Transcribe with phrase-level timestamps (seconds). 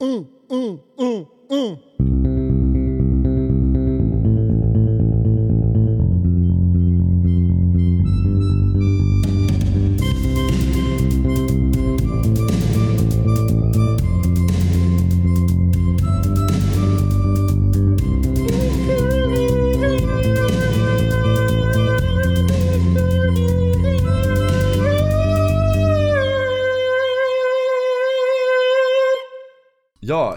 [0.00, 2.13] Mm, mm, mm, mm.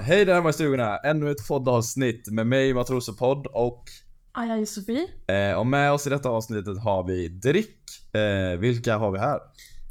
[0.08, 0.98] Hej där hemma i stugorna!
[0.98, 3.84] Ännu ett poddavsnitt med mig Matrosepodd och
[4.32, 5.08] Aja Josefie.
[5.28, 7.80] eh, och med oss i detta avsnittet har vi Drick.
[8.14, 9.40] Eh, vilka har vi här?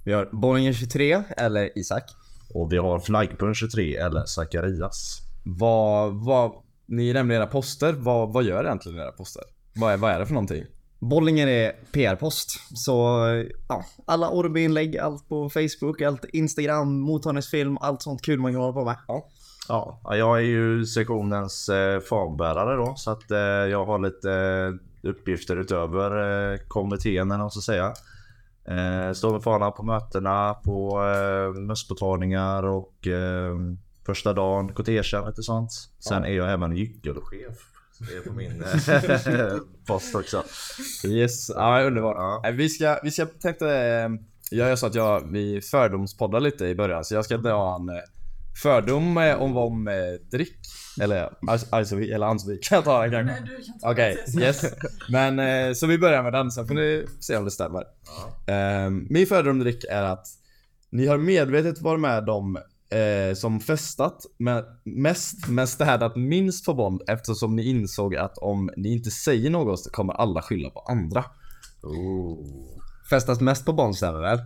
[0.05, 2.03] Vi har Bollinger 23, eller Isak.
[2.55, 5.19] Och vi har Flaggpunch 23 eller Zacharias.
[5.45, 6.53] Vad, vad,
[6.87, 9.43] ni nämnde era poster, vad, vad gör egentligen era poster?
[9.75, 10.65] Vad är, vad är det för någonting?
[10.99, 12.51] Bollinger är PR-post.
[12.75, 13.27] Så
[13.69, 18.73] ja, alla Orby-inlägg, allt på Facebook, allt Instagram, mottagningsfilm, allt sånt kul man kan hålla
[18.73, 18.97] på med.
[19.09, 19.29] Ja.
[19.69, 25.09] Ja, jag är ju sektionens eh, fanbärare då så att eh, jag har lite eh,
[25.11, 27.87] uppgifter utöver eh, kommittén eller ska säga.
[28.69, 33.55] Eh, står med fanan på mötena, på eh, mösspåtagningar och eh,
[34.07, 35.71] första dagen, kortegen lite sånt.
[35.99, 37.59] Sen är jag även gyckelchef.
[37.99, 38.63] Det är på min
[39.41, 39.57] eh,
[39.87, 40.43] post också.
[41.07, 42.17] Yes, ja underbart.
[42.19, 42.43] Ja.
[42.49, 44.09] Eh, Vi ska, vi ska tänkte, eh,
[44.51, 47.91] jag gör så att jag, vi fördomspoddar lite i början så jag ska dra en
[48.63, 49.95] fördom eh, om vad om eh,
[50.31, 50.59] drick.
[51.01, 51.31] Eller
[51.71, 53.45] Arsevik, eller Ansvik kan jag ta den kanske?
[53.45, 54.65] du kan ta Okej, yes.
[55.09, 57.85] Men eh, så vi börjar med den, sen får ni se om det stämmer.
[58.47, 60.27] Eh, min fördom dryck är att
[60.91, 62.59] ni har medvetet varit med dem
[62.91, 68.71] eh, som festat med, mest men städat minst på Bond eftersom ni insåg att om
[68.77, 71.25] ni inte säger något så kommer alla skylla på andra.
[71.83, 72.39] Oh.
[73.11, 74.39] Festas mest på Bonstämmer väl?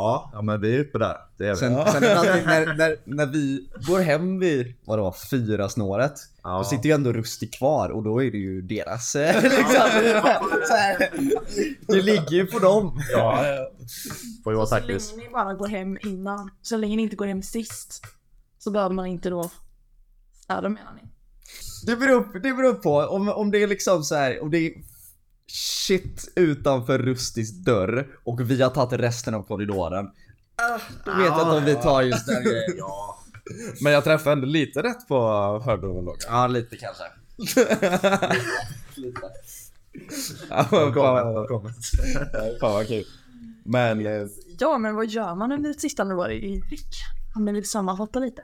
[0.00, 1.16] Ja, ja, men vi är uppe där.
[1.36, 1.56] Det är vi.
[1.56, 6.12] Sen, sen alltid när, när, när vi går hem vid, vad det var, fyra snåret.
[6.42, 6.58] Ja.
[6.58, 9.66] Då sitter ju ändå Rusty kvar och då är det ju deras eh, liksom,
[10.68, 11.10] så här,
[11.86, 13.00] Det ligger ju på dem.
[13.12, 13.44] Ja,
[14.44, 17.26] får ju vara Så länge ni bara går hem innan, så länge ni inte går
[17.26, 18.04] hem sist,
[18.58, 19.50] så behöver man inte då
[20.44, 21.08] städa menar ni?
[21.86, 24.72] Det beror, det beror på om, om det är liksom så här, om det är
[25.52, 30.06] shit utanför Rustys dörr och vi har tagit resten av korridoren.
[30.56, 32.74] Ah, då vet jag inte om vi tar just den grejen.
[32.78, 33.16] Ja.
[33.82, 35.16] Men jag träffade ändå lite rätt på
[35.64, 36.18] fördomen dock.
[36.28, 37.04] Ja, lite kanske.
[40.50, 41.72] Ja, fan, vad-
[42.60, 43.04] fan vad kul.
[43.64, 44.26] Men eh,
[44.58, 46.88] Ja, men vad gör man under ett sista år i dryck?
[47.36, 48.42] Om ni vill sammanfatta lite.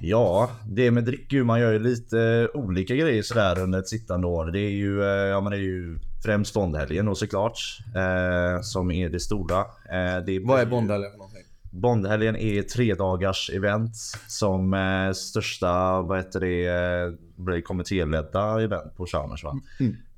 [0.00, 4.46] Ja, det med drick man gör ju lite olika grejer sådär under ett sittande år.
[4.46, 7.58] Det är ju, eh, ja men det är ju främst Bondhelgen då såklart.
[7.96, 9.58] Eh, som är det stora.
[9.60, 11.42] Eh, det vad är Bondhelgen för någonting?
[11.70, 13.94] Bondhelgen är tre dagars event
[14.28, 19.60] som eh, största, vad heter det, eh, blir kommittéledda event på Chalmers va?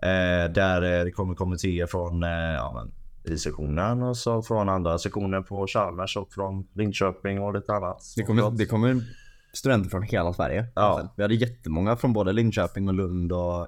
[0.03, 2.93] Eh, där eh, det kommer kommittéer från eh, ja, men,
[3.25, 8.03] i sektionen och så från andra sektioner på Chalmers och från Linköping och lite annat.
[8.17, 9.01] Det kommer, det kommer
[9.53, 10.67] studenter från hela Sverige.
[10.75, 11.15] Ja.
[11.17, 13.67] Vi hade jättemånga från både Linköping och Lund och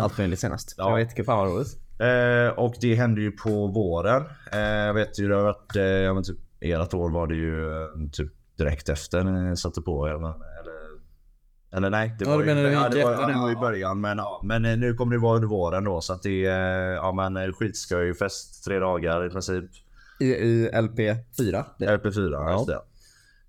[0.00, 0.74] allt möjligt senast.
[0.78, 0.84] Ja.
[0.84, 1.24] Det var jättekul.
[1.24, 1.78] Fan vad roligt.
[2.00, 4.22] Eh, och det hände ju på våren.
[4.52, 7.34] Eh, jag vet ju det har varit, eh, ja, men typ ert år var det
[7.34, 10.18] ju eh, typ direkt efter när ni satte på er.
[10.18, 10.34] Men,
[11.72, 14.00] eller, nej, det Ja, var, ju, menar ja, det var, ja, det var i början.
[14.00, 16.92] Men, ja, men eh, nu kommer det vara under våren då så att det är
[16.92, 19.64] ja, men eh, skitskoj fest tre dagar i princip.
[20.20, 21.64] I, i LP4.
[21.78, 21.86] Det.
[21.86, 22.80] LP4, just det.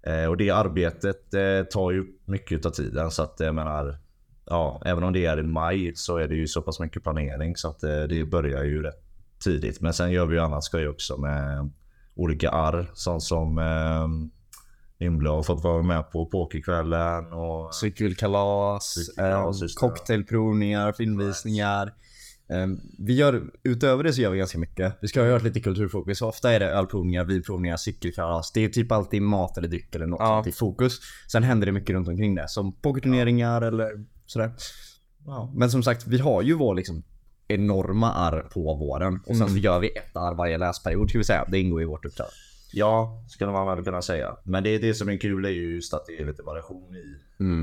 [0.04, 3.98] Eh, och det arbetet eh, tar ju mycket av tiden så att jag menar
[4.46, 7.56] Ja, även om det är i maj så är det ju så pass mycket planering
[7.56, 9.04] så att eh, det börjar ju rätt
[9.44, 9.82] tidigt.
[9.82, 11.72] Men sen gör vi ju annat skoj också med
[12.16, 12.92] olika arr.
[12.94, 14.08] Sånt som eh,
[15.02, 21.88] Himla har fått vara med på pokerkvällen och Cykelkalas, Cykelkalas, eh, cocktailprovningar, filmvisningar.
[22.50, 22.68] Eh,
[22.98, 24.98] vi gör, utöver det så gör vi ganska mycket.
[25.02, 26.22] Vi ska ha gjort lite kulturfokus.
[26.22, 28.52] Ofta är det ölprovningar, vinprovningar, cykelkalas.
[28.52, 30.44] Det är typ alltid mat eller dryck eller något Ja.
[30.48, 31.00] i fokus.
[31.32, 32.48] Sen händer det mycket runt omkring det.
[32.48, 33.90] Som pokerturneringar eller
[34.26, 34.52] sådär.
[35.26, 35.52] ja.
[35.56, 37.04] Men som sagt, vi har ju vår liksom
[37.48, 39.20] enorma arr på våren.
[39.28, 41.46] Och sen gör vi ett arr varje läsperiod ska vi säga.
[41.52, 42.28] Det ingår i vårt uppdrag.
[42.74, 44.36] Ja, skulle man väl kunna säga.
[44.44, 47.18] Men det, det som är kul är ju just att det är lite variation i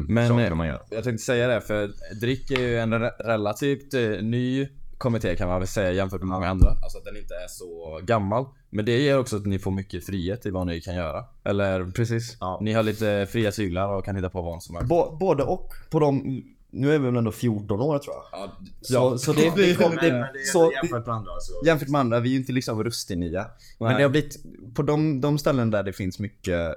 [0.09, 0.83] Men sakerna eh, man gör.
[0.91, 1.91] jag tänkte säga det för
[2.21, 4.69] Drick är ju en re- relativt eh, ny
[4.99, 6.69] kommitté kan man väl säga jämfört med många andra.
[6.71, 8.45] Alltså att den inte är så gammal.
[8.71, 11.25] Men det ger också att ni får mycket frihet i vad ni kan göra.
[11.45, 12.37] Eller Precis.
[12.41, 12.59] Ja.
[12.63, 14.89] ni har lite fria tyglar och kan hitta på vad som helst.
[15.21, 15.73] Både och.
[15.91, 16.43] På de,
[16.79, 18.41] nu är vi väl ändå 14 år tror jag.
[18.41, 21.67] Ja, Så, så det, det, kom, det, så, jämfört med andra så...
[21.67, 23.47] jämfört med andra, vi är ju inte liksom rustignya.
[23.79, 24.37] Men det har blivit,
[24.75, 26.75] på de, de ställen där det finns mycket,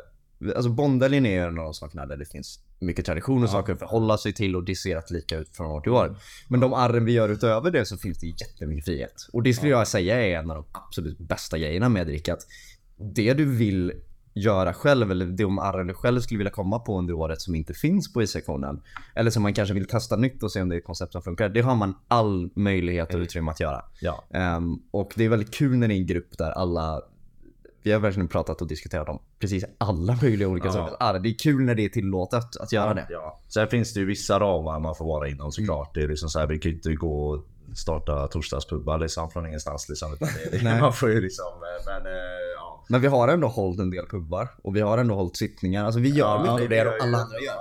[0.55, 3.73] alltså Bondalin är ju en av de sakerna där det finns mycket tradition och saker
[3.73, 6.17] att förhålla sig till och det ser rätt lika ut från år till år.
[6.47, 9.27] Men de arren vi gör utöver det så finns det jättemycket frihet.
[9.33, 12.29] Och det skulle jag säga är en av de absolut bästa grejerna med Drick.
[12.29, 12.41] Att
[12.97, 13.93] det du vill
[14.33, 17.73] göra själv eller de arren du själv skulle vilja komma på under året som inte
[17.73, 18.81] finns på i-sektionen.
[19.15, 21.21] Eller som man kanske vill testa nytt och se om det är ett koncept som
[21.21, 21.49] funkar.
[21.49, 23.85] Det har man all möjlighet och utrymme att göra.
[24.01, 24.23] Ja.
[24.33, 27.01] Ehm, och det är väldigt kul när det är en grupp där alla
[27.83, 30.97] vi har verkligen pratat och diskuterat om precis alla möjliga olika Ja.
[30.99, 31.19] arr.
[31.19, 33.07] Det är kul när det är tillåtet att göra det.
[33.09, 33.39] Ja.
[33.47, 35.93] Sen finns det ju vissa ramar man får vara inom såklart.
[35.95, 37.45] Det är liksom så här, vi kan ju inte gå och
[37.77, 40.17] starta torsdagspubbar liksom från ingenstans liksom.
[40.51, 42.40] Det, man får ju liksom, eh, men eh,
[42.81, 42.85] ja.
[42.89, 45.85] Men vi har ändå hållit en del pubbar och vi har ändå hållit sittningar.
[45.85, 47.55] Alltså vi gör mycket av det och alla andra gör.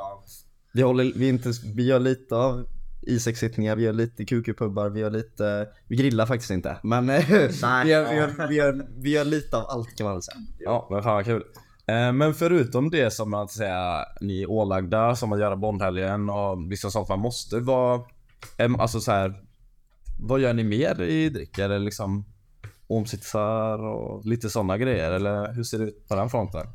[0.72, 2.66] Vi, håller, vi, inte, vi gör lite av
[3.02, 5.68] Isak-sittningar, vi gör lite QQ-pubbar, vi gör lite...
[5.88, 6.76] Vi grillar faktiskt inte.
[6.82, 10.14] Men eh, vi, gör, vi, gör, vi, gör, vi gör lite av allt kan man
[10.14, 10.36] väl säga.
[10.58, 11.44] Ja, men fan vad kul.
[11.86, 16.68] Eh, Men förutom det som man säga, ni är ålagda, som att göra Bondhelgen och
[16.68, 18.00] liksom sånt man måste vara...
[18.78, 19.34] Alltså så här,
[20.20, 21.58] Vad gör ni mer i dryck?
[21.58, 22.24] Eller liksom
[22.90, 25.10] omsitsar och lite sådana grejer?
[25.12, 26.66] Eller hur ser det ut på den fronten?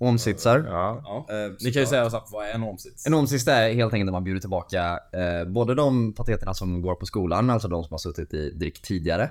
[0.00, 0.64] Omsitsar.
[0.66, 1.02] Ja.
[1.04, 1.26] Ja.
[1.64, 3.06] Ni kan ju säga snabbt, vad är en omsits?
[3.06, 6.94] En omsits är helt enkelt när man bjuder tillbaka eh, både de pateterna som går
[6.94, 9.22] på skolan, alltså de som har suttit i dryck tidigare.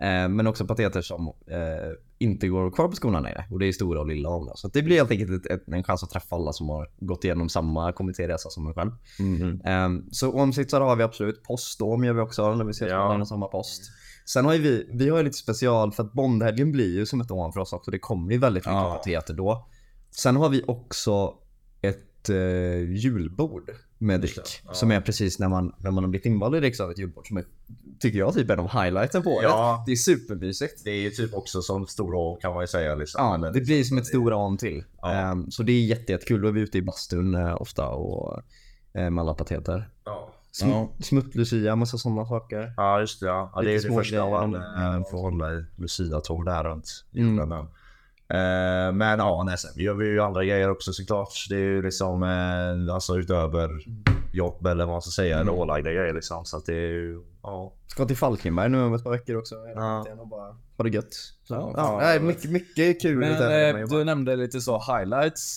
[0.00, 3.44] Eh, men också pateter som eh, inte går kvar på skolan längre.
[3.50, 4.52] Och det är stora och lilla om det.
[4.54, 7.24] Så det blir helt enkelt ett, ett, en chans att träffa alla som har gått
[7.24, 8.90] igenom samma kommitteresa som en själv.
[9.18, 9.60] Mm.
[9.64, 11.42] Eh, så omsitsar har vi absolut.
[11.42, 13.16] Postdom gör vi också när vi ses Ja.
[13.18, 13.82] på samma post.
[14.24, 17.20] Sen har ju vi, vi har ju lite special för att Bondhelgen blir ju som
[17.20, 17.90] ett ån för oss också.
[17.90, 18.94] Det kommer ju väldigt mycket Ja.
[18.96, 19.68] pateter då.
[20.10, 21.34] Sen har vi också
[21.82, 24.62] ett eh, julbord med dryck.
[24.72, 27.28] Som är precis när man, när man har blivit invald i riksdagen ett julbord.
[27.28, 27.44] Som är,
[28.00, 29.40] tycker jag, typ en av highlightsen på.
[29.42, 29.84] Ja.
[29.86, 30.84] Det är supermysigt.
[30.84, 33.42] Det är ju typ också som stora år kan man ju säga liksom.
[33.42, 34.84] Ja, det blir som ett stora an till.
[35.02, 35.12] Ja.
[35.12, 36.42] Ehm, så det är jätte, jättekul.
[36.42, 38.42] Då är vi ute i bastun eh, ofta och
[38.94, 39.88] eh, med alla pateter.
[40.04, 40.33] Ja.
[40.62, 40.88] Sm- Ja.
[41.00, 42.72] Smutt-Lucia, massa sådana saker.
[42.76, 43.52] Ja just det ja.
[43.54, 44.96] ja det är det första alla.
[44.96, 47.34] äh, Få hålla i Lucia-tåg där runt Mm.
[47.34, 47.52] julen.
[48.28, 51.46] Eh, men ja, nej, sen gör vi ju andra grejer också såklart.
[51.48, 53.70] Det är ju liksom eh, alltså utöver
[54.32, 56.44] jobb eller vad man ska säga, eller ålagda grejer liksom.
[56.44, 57.72] Så att det är ju, ja.
[57.86, 59.54] Ska till Falkenberg nu om ett par veckor också.
[59.74, 60.06] Ja.
[60.18, 61.16] Och bara ha det gött.
[61.48, 63.16] Ja, ja, nej, mycket, mycket kul.
[63.18, 65.56] Men du nämnde lite så highlights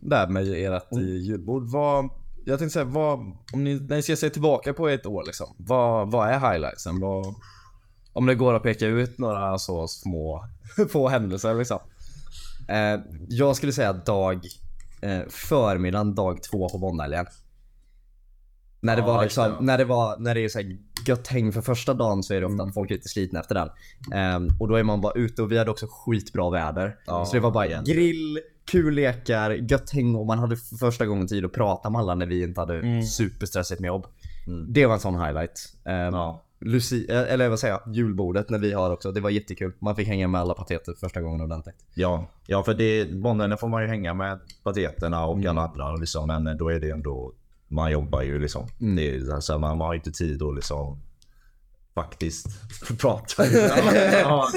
[0.00, 1.04] där med ert mm.
[1.04, 1.62] julbord.
[1.70, 2.10] Vad,
[2.44, 3.18] jag tänkte säga, vad,
[3.52, 5.54] om ni, när ni ska se tillbaka på ett år liksom.
[5.58, 7.00] Vad, vad är highlightsen?
[7.00, 7.34] Vad,
[8.12, 10.44] om det går att peka ut några så små
[10.90, 11.78] få händelser liksom.
[12.68, 14.40] Eh, jag skulle säga dag
[15.02, 17.26] eh, förmiddagen dag två på Bondhelgen.
[18.80, 19.56] När det Ja, var liksom, det.
[19.60, 20.76] när det var, när det är så här
[21.06, 22.68] gött häng för första dagen så är det ofta Mm.
[22.68, 23.68] att folk är lite slitna efter den.
[24.14, 26.96] Ehm, och då är man bara ute och vi hade också skitbra väder.
[27.06, 31.06] Ja, så det var bara grill, kul lekar, gött häng och man hade för första
[31.06, 34.06] gången tid att prata med alla när vi inte hade superstressigt med jobb.
[34.46, 34.72] Mm.
[34.72, 35.74] Det var en sån highlight.
[35.84, 36.40] Ehm, Ja.
[36.60, 39.12] Lucia, eller vad säger jag, julbordet när vi har också.
[39.12, 39.72] Det var jättekul.
[39.78, 41.84] Man fick hänga med alla pateter första gången ordentligt.
[41.94, 46.26] Ja, ja för det, Bondhelgen får man ju hänga med pateterna och alla andra liksom,
[46.26, 47.32] men då är det ändå,
[47.68, 48.68] man jobbar ju liksom.
[48.80, 48.96] Mm.
[48.96, 51.02] Det är, alltså, man har ju inte tid att liksom
[51.94, 52.46] faktiskt
[53.00, 53.46] prata.
[54.12, 54.48] ja,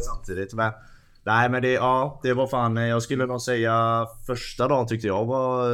[0.00, 0.54] samtidigt.
[0.54, 0.72] Men,
[1.24, 5.24] nej men det, ja, det var fan, jag skulle nog säga första dagen tyckte jag
[5.24, 5.68] var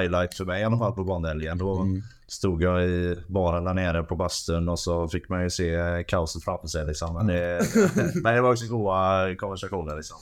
[0.00, 1.58] highlight för mig i alla fall på Bondhelgen.
[1.58, 1.86] Då
[2.26, 6.44] stod jag i baren där nere på bastun och så fick man ju se kaoset
[6.44, 7.14] framför sig liksom.
[7.14, 7.66] Men det,
[8.22, 10.16] men det var också goda konversationer liksom.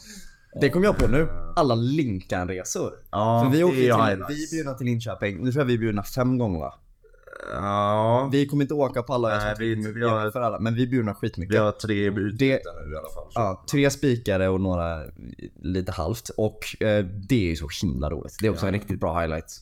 [0.61, 1.29] Det kom jag på nu.
[1.57, 2.93] Alla Linkan-resor.
[3.11, 5.45] Ja, För vi åkte till, vi bjudna till Linköping.
[5.45, 6.75] Nu tror jag vi är bjudna fem gånger va?
[7.55, 9.29] Ja, Vi kommer inte åka på alla.
[9.29, 10.59] Nej, vi- vi har- för alla.
[10.59, 11.61] Men vi bjudna vi skitmycket.
[11.61, 13.31] har tre bud Det- nu i alla fall.
[13.35, 15.03] Ja, tre spikare och några
[15.63, 16.29] lite halvt.
[16.37, 18.37] Och eh, det är ju så himla roligt.
[18.41, 19.61] Det är också en riktigt bra highlight.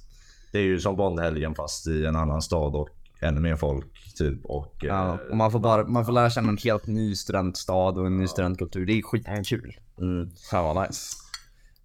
[0.52, 2.88] Det är ju som Bondhelgen fast i en annan stad och
[3.20, 4.44] ännu mer folk typ.
[4.44, 7.72] Och, Ja, eh, och man får, bara, man får lära känna en helt ny studentstad
[8.00, 8.86] och en ny studentkultur.
[8.86, 9.76] Det är skitkul.
[10.00, 10.30] mm.
[10.50, 11.16] Fan vad nice.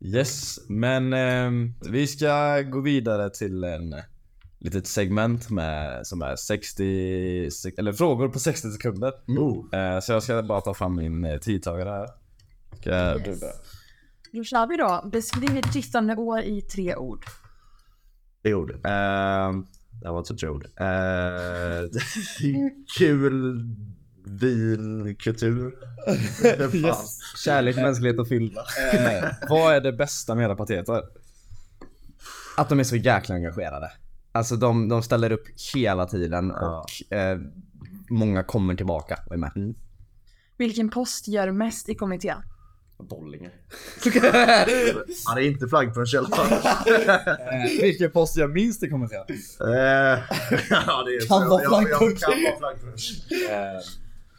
[0.01, 3.96] Yes, men ehm, vi ska gå vidare till en
[4.66, 9.14] litet segment med som är 60 sek- eller frågor på 60 sekunder.
[9.28, 9.80] Oh.
[9.80, 12.08] Eh, så jag ska bara ta fram min eh, tidtagare här.
[12.82, 13.40] Ska du Yes.
[13.40, 13.54] börja?
[14.34, 15.10] Då kör vi då.
[15.12, 17.26] Beskriv ett skiftande år i tre ord.
[18.42, 18.72] Det ord.
[18.72, 18.80] Uh,
[20.02, 20.66] det var inte ett ord.
[20.82, 22.00] Uh,
[22.98, 23.60] kul
[24.26, 25.74] bilkultur.
[26.74, 27.20] yes.
[27.46, 28.62] Kärlek, mänsklighet och fylla.
[28.94, 31.02] Eh, vad är det bästa med era pateter?
[32.58, 33.92] Att de är så jäkla engagerade.
[34.36, 35.44] Alltså de, de ställer upp
[35.75, 37.39] hela tiden och eh,
[38.10, 39.75] många kommer tillbaka och är med.
[40.58, 42.38] Vilken post gör mest i kommittén?
[42.98, 43.50] Bollinge.
[45.25, 46.48] Han är inte flaggpunch i alla fall.
[47.82, 49.25] Vilken post jag minst i kommentera.
[49.30, 49.36] Eh,
[50.70, 52.20] ja, det är Kan vara flaggpunch.
[52.20, 53.12] Kan vara flaggpunch.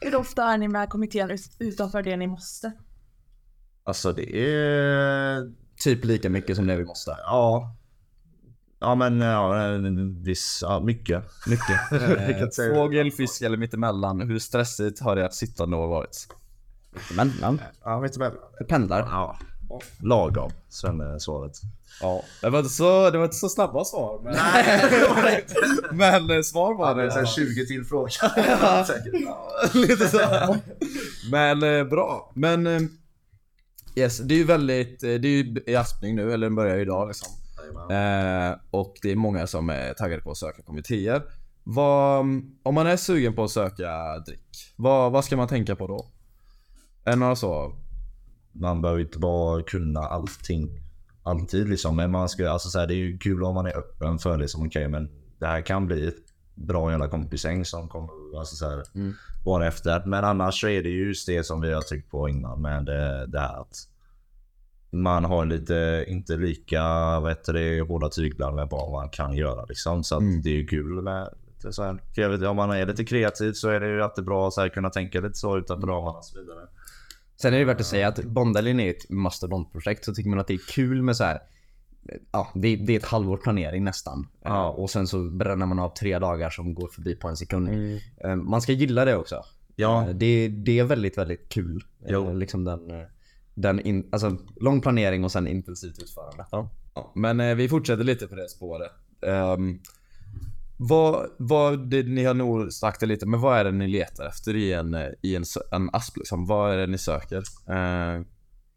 [0.01, 2.73] Hur ofta är ni med kommittén ut- utanför det ni måste?
[3.85, 5.53] Alltså det är...
[5.77, 7.11] Typ lika mycket som det vi måste.
[7.19, 7.77] Ja.
[8.81, 9.55] Ja men ja,
[10.23, 11.25] viss, ja, mycket.
[11.47, 11.81] Mycket.
[12.55, 14.21] Säga- Fågel, fisk eller mittemellan.
[14.21, 16.29] Hur stressigt har ert sittande år varit?
[17.17, 17.55] Men, ja,
[17.85, 18.21] Ja, vet du
[18.59, 19.01] det pendlar.
[19.01, 19.39] Ja.
[20.03, 21.53] Lagom, Sven är svaret.
[22.01, 22.23] Ja.
[22.41, 24.21] Det var inte så, det var inte så snabba svar.
[24.25, 24.35] Men,
[26.27, 27.11] men eh, svar var det.
[27.13, 28.09] Sen 20 till frågor.
[28.85, 29.75] Säkert.
[29.75, 30.57] Lite så.
[31.31, 32.33] Men eh, bra.
[32.35, 32.81] Men eh,
[33.95, 36.77] yes, det är ju väldigt, eh, det är ju i Aspning nu, eller den börjar
[36.77, 37.33] ju idag liksom.
[37.91, 41.23] Eh, och det är många som är taggade på att söka kommittéer.
[41.65, 42.21] Vad,
[42.63, 46.07] om man är sugen på att söka drick, vad, vad ska man tänka på då?
[47.05, 47.73] Är det några så?
[48.53, 50.81] Man behöver inte bara kunna allting.
[51.23, 51.97] Alltid liksom.
[51.97, 54.39] Men man ska, alltså så här, det är ju kul om man är öppen för
[54.39, 56.15] liksom, okej men det här kan bli ett
[56.55, 58.83] bra jävla kompisgäng som kommer alltså, så här,
[59.45, 60.03] vara efter.
[60.07, 62.85] Men annars så är det ju just det som vi har tryckt på innan med
[62.85, 63.77] det, det här att
[65.03, 66.83] man har lite, inte lika
[67.29, 70.05] heter det, hårda tyglar med vad man kan göra liksom.
[70.05, 72.87] Så att det är ju kul med lite så här, jag vet, om man är
[72.87, 76.19] lite kreativ så är det ju alltid bra att kunna tänka lite så utanför ramarna
[76.19, 76.61] och så vidare.
[77.37, 80.47] Sen är det värt att säga att Bondalin är ett mastodontprojekt så tycker man att
[80.47, 81.39] det är kul med så här.
[82.33, 84.29] Ja, det, det är ett halvår planering nästan.
[84.45, 84.69] Ja.
[84.71, 87.69] Och sen så bränner man av tre dagar som går förbi på en sekund.
[88.25, 89.43] Eh, Man ska gilla det också.
[89.77, 90.09] Ja.
[90.09, 91.85] Eh, Det, det är väldigt, väldigt kul.
[92.05, 92.33] Eh, Jo.
[92.33, 93.07] Liksom den, eh,
[93.57, 96.47] den in, alltså lång planering och sen intensivt utförande.
[96.51, 96.71] Ja.
[96.95, 98.93] Ja, men eh, vi fortsätter lite på det spåret.
[99.21, 99.81] Um,
[100.77, 104.27] vad, vad det, ni har nog sagt det lite, men vad är det ni letar
[104.27, 106.47] efter i en, i en, en asp liksom?
[106.47, 107.43] Vad är det ni söker?
[107.69, 108.23] Eh,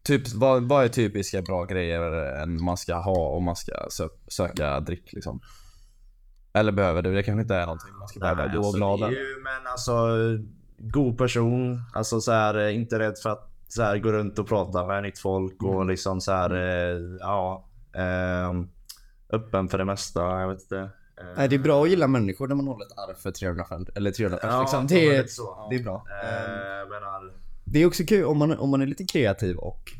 [0.02, 4.80] typ, vad, vad är typiska bra grejer man ska ha om man ska sö söka
[4.80, 5.40] drick liksom?
[6.52, 7.14] Eller behöver det?
[7.14, 8.78] Det kanske inte är någonting man ska behöva alltså,
[9.44, 9.94] Men alltså,
[10.78, 11.82] god person.
[11.94, 15.02] Alltså så här, eh, inte rädd för att så här, gå runt och prata med
[15.02, 17.68] nytt folk och liksom så här, eh, ja.
[17.96, 18.68] ehm,
[19.32, 20.90] öppen för det mesta, jag vet inte.
[21.36, 24.10] Nej, det är bra att gilla människor när man håller ett arv för 350 eller
[24.10, 24.86] 300 pers Ja, liksom.
[24.86, 25.66] det, är, så, ja.
[25.70, 26.04] det är bra.
[26.88, 27.32] menar,
[27.64, 29.92] Det är också kul om man, om man är lite kreativ och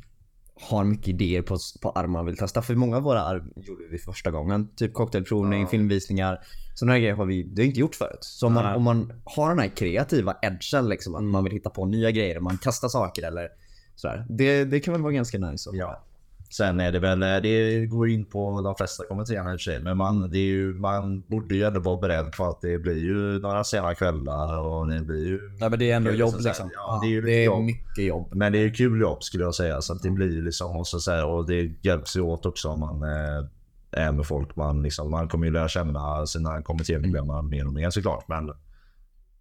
[0.61, 2.63] har mycket idéer på, på arv man vill testa.
[2.63, 4.69] För många av våra arv gjorde vi första gången.
[4.77, 6.41] Typ cocktailprovning, filmvisningar.
[6.75, 8.19] Sådana grejer har vi det har inte gjort förut.
[8.21, 11.71] Så om man, om man har den här kreativa edgen liksom, att man vill hitta
[11.71, 13.49] på nya grejer, man kastar saker eller
[13.95, 14.27] sådär.
[14.29, 15.71] Det, det kan väl vara ganska nice.
[15.73, 16.05] ja.
[16.53, 19.61] Sen är det väl, eh, det går ju in på de flesta kommentarerna i och
[19.61, 19.83] för sig.
[19.83, 22.99] Men man, det är ju, man borde ju ändå vara beredd på att det blir
[22.99, 25.41] ju några sena kvällar och det blir ju...
[25.61, 26.71] Nej men det är ändå jobb liksom.
[26.75, 27.63] Ja, det är ju det är jobb.
[27.63, 28.35] mycket jobb.
[28.35, 29.81] Men det är ju kul jobb skulle jag säga.
[29.81, 32.81] Så att det blir liksom, och, så säga, och det hjälps ju åt också om
[32.81, 33.47] man eh,
[33.91, 34.57] är med folk.
[34.57, 38.29] Man, liksom, man kommer ju lära känna sina kommittémedlemmar mer och mer såklart.
[38.29, 38.53] Men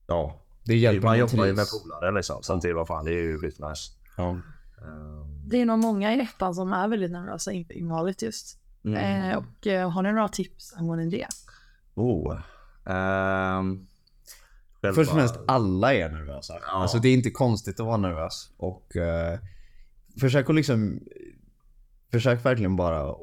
[0.08, 2.44] ja, Det hjälper man jobbar ju med polare liksom.
[2.44, 3.92] Så att det, vad fan, det är ju skitnice.
[4.18, 4.30] Ja.
[4.30, 8.60] Ehm, Det är nog många i ettan som är väldigt nervösa inför invalet just.
[8.86, 9.30] Mm.
[9.32, 11.28] Eh, och eh, har ni några tips angående det?
[11.96, 12.40] Oh.
[12.86, 13.88] ehm,
[14.82, 16.54] själva- Först och främst, alla är nervösa.
[16.62, 16.72] Ja.
[16.72, 18.52] Alltså det är inte konstigt att vara nervös.
[18.58, 19.40] Och eh,
[20.20, 21.00] försök att liksom...
[22.12, 23.16] Försök verkligen bara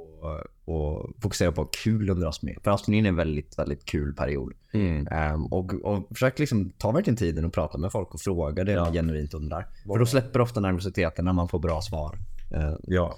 [0.65, 2.59] och fokusera på kul under Asmin.
[2.65, 4.53] För Asmin är en väldigt, väldigt kul period.
[4.73, 5.07] Mm.
[5.07, 8.73] Ehm, och, och försök liksom ta verkligen tiden och prata med folk och fråga det
[8.73, 8.85] Ja.
[8.85, 9.67] man genuint undrar.
[9.87, 12.19] För då släpper ofta nervositeten när man får bra svar.
[12.55, 13.15] Eh, Ja.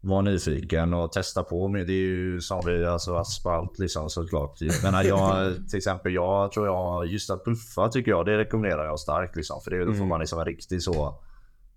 [0.00, 1.68] Var nyfiken och testa på.
[1.68, 4.60] Men det är ju som vi, alltså asfalt liksom såklart.
[4.82, 9.00] Menar jag, till exempel jag tror jag, just att puffa tycker jag, det rekommenderar jag
[9.00, 9.60] starkt liksom.
[9.64, 11.14] För det, då får man liksom en riktig så,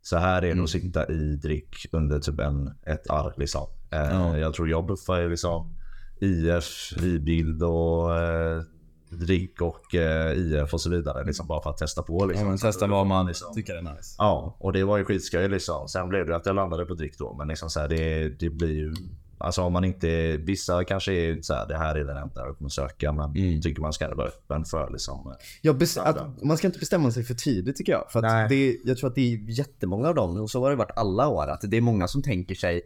[0.01, 3.67] så här är det att sitta i drick under typ en, ett arr liksom.
[3.91, 5.75] Eh, Jag tror jag puffar är liksom
[6.21, 8.61] IF, i-bild och eh,
[9.09, 11.23] drick och eh, IF och så vidare.
[11.25, 12.57] Liksom bara för att testa på Ja, liksom.
[12.57, 14.15] Så testa vad man liksom- tycker är nice.
[14.17, 15.87] Ja, och det var ju skitskoj liksom.
[15.87, 17.35] Sen blev det att jag landade på drick då.
[17.37, 18.93] Men liksom så här, det, det blir ju...
[19.37, 20.37] Alltså om man inte...
[20.37, 23.11] Vissa kanske är så här, det här är den enda jag kommer söka.
[23.11, 23.61] Men Mm.
[23.61, 25.35] tycker man ska vara öppen för liksom.
[25.61, 28.05] Ja, bes- att, man ska inte bestämma sig för tidigt tycker jag.
[28.11, 30.75] För att det, jag tror att det är jättemånga av dem, och så har det
[30.75, 32.81] varit alla år, att det är många som tänker sig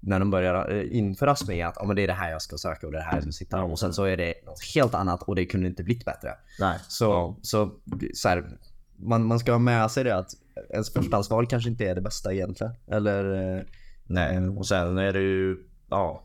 [0.00, 2.56] när de börjar eh, inför Asmi att oh, men det är det här jag ska
[2.58, 4.64] söka och det är det här jag ska sitta och sen så är det något
[4.74, 6.30] helt annat och det kunde inte blivit bättre.
[6.60, 6.78] Nej.
[6.88, 7.70] Så, så,
[8.14, 8.44] så här,
[8.96, 10.30] man, man ska ha med sig det att
[10.70, 12.72] ens förstahandsval kanske inte är det bästa egentligen.
[12.90, 13.54] Eller...
[13.56, 13.62] eh,
[14.06, 15.56] Nej, och sen är det ju...
[15.92, 16.22] Ja.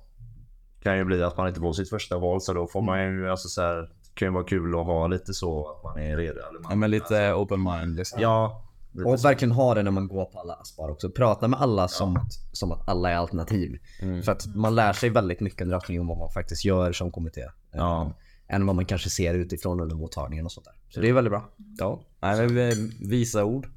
[0.84, 2.42] Kan ju bli att man inte får sitt första val.
[2.42, 3.76] Så då får man ju alltså så här...
[3.78, 6.40] Det kan ju vara kul att ha lite så att man är redo.
[6.50, 8.22] Eller man, Ja, men lite open mind liksom.
[8.22, 8.64] Ja,
[9.06, 11.10] Och verkligen ha det när man går på alla aspar också.
[11.10, 13.80] Prata med alla som, att, som att alla är alternativ.
[14.24, 17.12] För att man lär sig väldigt mycket under öppning om vad man faktiskt gör som
[17.12, 17.42] kommitté.
[17.72, 18.12] Ja.
[18.50, 20.74] Än vad man kanske ser utifrån under mottagningen och sånt där.
[20.90, 21.50] Så det är väldigt bra.
[21.80, 23.68] Ja, nej, men vi- visa ord.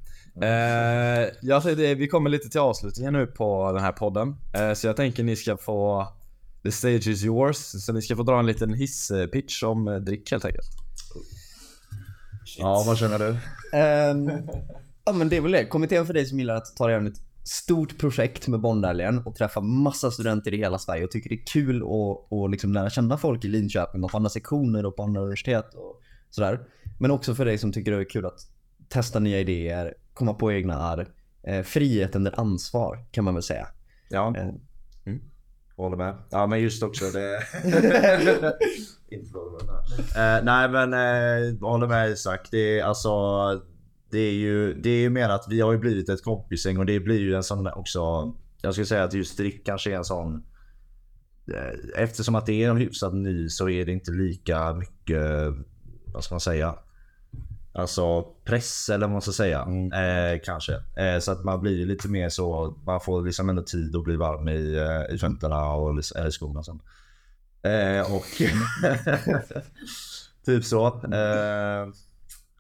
[0.43, 4.37] Eh, jag säger det, vi kommer lite till avslutningen nu på den här podden.
[4.55, 6.09] Eh, så jag tänker ni ska få
[6.63, 7.57] The stage is yours.
[7.57, 10.69] Så ni ska få dra en liten hisspitch om eh, dryck helt enkelt.
[12.59, 13.37] Ja, vad känner du?
[13.79, 14.31] Ehm,
[15.05, 15.67] ja men det är väl det.
[15.67, 19.37] Kommittén för dig som gillar att ta dig an ett stort projekt med Bondhelgen och
[19.37, 22.91] träffa massa studenter i hela Sverige och tycker det är kul att och liksom lära
[22.91, 26.61] känna folk i Linköping och på andra sektioner och på andra universitet och sådär.
[26.99, 28.41] Men också för dig som tycker det är kul att
[28.89, 31.09] testa nya idéer, komma på egna arr.
[31.43, 33.67] Eh, frihet under ansvar kan man väl säga.
[34.09, 34.50] Ja, Eh,
[35.77, 36.15] håller med.
[36.31, 37.43] Ja, men just också det...
[39.11, 39.39] Inte.
[40.17, 42.49] Eh, nej, men eh, håller med Isak.
[42.50, 43.11] Det är alltså...
[44.11, 46.87] Det är ju det är ju mer att vi har ju blivit ett kompisgäng och
[46.87, 48.33] det blir ju en sån där också...
[48.62, 50.45] Jag skulle säga att just drick kanske är en sån...
[51.97, 55.27] Eftersom att det är en hyfsat ny så är det inte lika mycket...
[56.07, 56.75] Vad ska man säga?
[57.73, 59.59] Alltså press eller vad man ska säga.
[59.95, 60.73] Eh, kanske.
[60.97, 62.75] Eh, så att man blir lite mer så.
[62.87, 66.31] Man får liksom ändå tid att bli varm i, eh, i fötterna och eller i
[66.33, 66.81] skorna sen.
[67.62, 68.25] Eh, och
[70.47, 70.87] typ så.
[71.12, 71.89] Eh,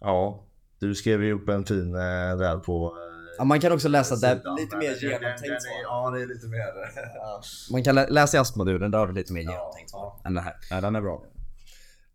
[0.00, 0.42] ja,
[0.78, 4.16] du skrev ju upp en fin eh, där på eh, Ja, man kan också läsa
[4.16, 5.82] där lite mer genomtänkt svar.
[5.82, 6.66] Ja, det är lite mer.
[7.14, 7.42] ja.
[7.72, 10.40] Man kan lä- läsa i ASP-modulen, där har du lite mer genomtänkt svar än det
[10.40, 10.54] här.
[10.70, 11.22] Nej, den är bra.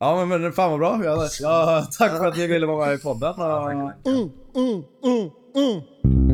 [0.05, 1.01] Ja men, men fan vad bra.
[1.05, 3.33] Ja, ja, tack för att ni ville vara med i podden.
[3.33, 6.24] Mm, mm, mm, mm.